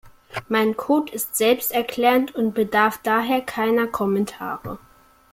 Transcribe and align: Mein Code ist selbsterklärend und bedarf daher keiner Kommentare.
Mein 0.49 0.75
Code 0.77 1.13
ist 1.13 1.35
selbsterklärend 1.37 2.33
und 2.33 2.55
bedarf 2.55 2.99
daher 3.03 3.39
keiner 3.41 3.85
Kommentare. 3.85 4.79